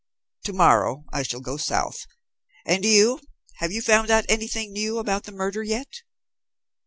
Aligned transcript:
To 0.45 0.53
morrow 0.53 1.03
I 1.13 1.21
shall 1.21 1.41
go 1.41 1.57
South. 1.57 2.07
And 2.65 2.83
you, 2.83 3.19
have 3.57 3.71
you 3.71 3.83
found 3.83 4.09
out 4.09 4.25
anything 4.29 4.71
new 4.73 4.97
about 4.97 5.25
the 5.25 5.31
murder 5.31 5.61
yet?" 5.61 6.01